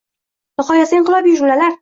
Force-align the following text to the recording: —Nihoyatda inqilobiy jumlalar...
—Nihoyatda 0.61 0.99
inqilobiy 1.03 1.37
jumlalar... 1.43 1.79